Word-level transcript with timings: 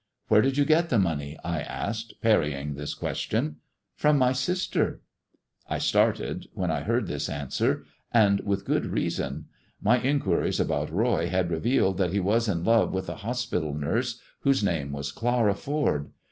"Where 0.29 0.41
did 0.41 0.57
you 0.57 0.65
get 0.65 0.89
the 0.89 0.97
money?" 0.97 1.37
I 1.43 1.59
asked, 1.61 2.15
parrying 2.23 2.73
this 2.73 2.95
question. 2.95 3.57
"From 3.93 4.17
my 4.17 4.31
sister." 4.31 5.01
I 5.69 5.77
started 5.77 6.47
when 6.55 6.71
I 6.71 6.79
heard 6.81 7.05
this 7.05 7.29
answer, 7.29 7.85
and 8.11 8.39
with 8.39 8.65
good 8.65 8.87
reason. 8.87 9.45
My* 9.79 9.99
inquiries 10.01 10.59
about 10.59 10.89
E;oy 10.89 11.29
had 11.29 11.51
revealed 11.51 11.99
that 11.99 12.13
he 12.13 12.19
was 12.19 12.47
in 12.49 12.63
love 12.63 12.91
with 12.91 13.09
a 13.09 13.17
hospital 13.17 13.75
nurse 13.75 14.19
whose 14.39 14.63
name 14.63 14.91
was 14.91 15.11
Clara 15.11 15.53
Ford. 15.53 16.09